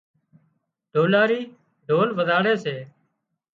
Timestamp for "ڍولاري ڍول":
0.93-2.09